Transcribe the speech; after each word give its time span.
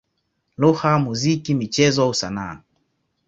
lugha, 0.57 0.91
muziki, 1.03 1.51
michezo 1.59 1.99
au 2.03 2.13
sanaa. 2.21 2.55